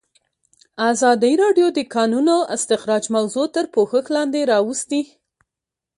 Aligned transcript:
ازادي 0.91 1.33
راډیو 1.43 1.67
د 1.73 1.75
د 1.77 1.79
کانونو 1.95 2.35
استخراج 2.55 3.03
موضوع 3.15 3.45
تر 3.55 3.65
پوښښ 3.75 4.05
لاندې 4.15 4.41
راوستې. 4.51 5.01